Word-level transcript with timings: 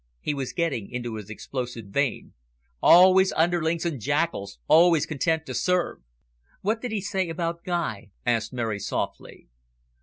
He 0.19 0.33
was 0.33 0.51
getting 0.51 0.89
into 0.89 1.13
his 1.13 1.29
explosive 1.29 1.85
vein. 1.85 2.33
"Always 2.81 3.31
underlings 3.33 3.85
and 3.85 4.01
jackals 4.01 4.57
always 4.67 5.05
content 5.05 5.45
to 5.45 5.53
serve." 5.53 5.99
"What 6.61 6.81
did 6.81 6.91
he 6.91 7.01
say 7.01 7.29
about 7.29 7.63
Guy?" 7.63 8.09
asked 8.25 8.51
Mary 8.51 8.79
softly. 8.79 9.45